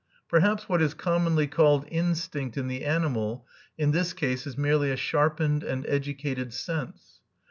[0.27, 3.45] Perhaps what is commonly called instinct in the animal,
[3.77, 7.19] in this case is merely a sharpened and educated sense.